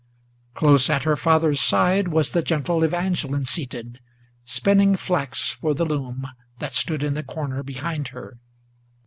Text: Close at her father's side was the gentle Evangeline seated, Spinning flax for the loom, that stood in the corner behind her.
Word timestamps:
Close 0.55 0.89
at 0.89 1.03
her 1.03 1.15
father's 1.15 1.61
side 1.61 2.07
was 2.07 2.31
the 2.31 2.41
gentle 2.41 2.83
Evangeline 2.83 3.45
seated, 3.45 3.99
Spinning 4.45 4.95
flax 4.95 5.51
for 5.51 5.75
the 5.75 5.85
loom, 5.85 6.25
that 6.57 6.73
stood 6.73 7.03
in 7.03 7.13
the 7.13 7.21
corner 7.21 7.61
behind 7.61 8.07
her. 8.07 8.39